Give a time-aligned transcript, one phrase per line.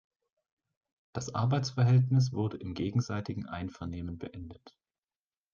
[1.13, 4.75] Das Arbeitsverhältnis wurde im gegenseitigen Einvernehmen beendet.